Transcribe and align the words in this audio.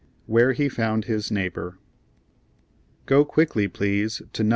WHERE 0.25 0.53
HE 0.53 0.67
FOUND 0.69 1.05
HIS 1.05 1.29
NEIGHBOR 1.29 1.77
"Go 3.05 3.23
quickly, 3.23 3.67
please, 3.67 4.19
to 4.33 4.43
No. 4.43 4.49